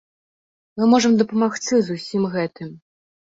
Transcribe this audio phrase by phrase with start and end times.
[0.79, 2.73] Мы можам дапамагчы з усім гэтым.